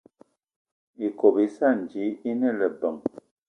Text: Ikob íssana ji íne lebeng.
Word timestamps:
Ikob 1.07 1.35
íssana 1.45 1.83
ji 1.91 2.05
íne 2.29 2.49
lebeng. 2.59 3.01